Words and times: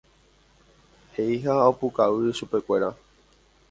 he'i 1.15 1.37
ha 1.45 1.53
opukavy 1.71 2.27
chupekuéra. 2.37 2.89